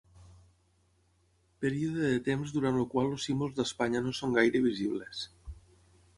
[1.65, 5.23] Període de temps durant el qual els símbols d'Espanya no són gaire visibles.